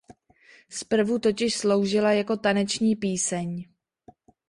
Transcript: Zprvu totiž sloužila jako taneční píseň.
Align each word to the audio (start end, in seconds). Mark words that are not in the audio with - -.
Zprvu 0.69 1.19
totiž 1.19 1.55
sloužila 1.55 2.11
jako 2.11 2.37
taneční 2.37 2.95
píseň. 2.95 3.65